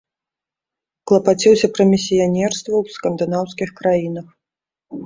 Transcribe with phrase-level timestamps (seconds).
[1.11, 4.27] Клапаціўся пра місіянерства ў скандынаўскіх краінах.